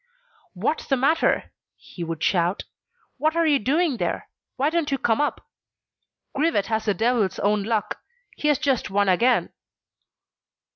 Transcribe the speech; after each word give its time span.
"What's 0.55 0.87
the 0.87 0.97
matter?" 0.97 1.51
he 1.75 2.03
would 2.03 2.23
shout. 2.23 2.63
"What 3.19 3.35
are 3.35 3.45
you 3.45 3.59
doing 3.59 3.97
there? 3.97 4.29
Why 4.55 4.71
don't 4.71 4.89
you 4.89 4.97
come 4.97 5.21
up? 5.21 5.45
Grivet 6.33 6.65
has 6.65 6.85
the 6.85 6.95
devil's 6.95 7.37
own 7.37 7.61
luck. 7.61 7.99
He 8.35 8.47
has 8.47 8.57
just 8.57 8.89
won 8.89 9.07
again." 9.07 9.53